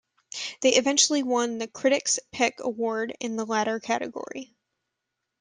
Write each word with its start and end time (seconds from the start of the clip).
They 0.61 0.73
eventually 0.77 1.21
won 1.21 1.59
the 1.59 1.67
"Critic's 1.67 2.17
Pick" 2.31 2.55
award 2.59 3.15
in 3.19 3.35
the 3.35 3.45
latter 3.45 3.79
category. 3.79 4.55